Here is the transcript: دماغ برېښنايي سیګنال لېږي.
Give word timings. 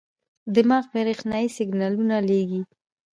دماغ 0.53 0.83
برېښنايي 0.93 1.49
سیګنال 1.57 1.95
لېږي. 2.29 2.61